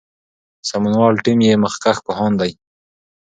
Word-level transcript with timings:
سمونوال 0.69 1.15
ټیم 1.23 1.39
یې 1.47 1.53
مخکښ 1.63 1.97
پوهان 2.05 2.31
دي. 2.41 2.51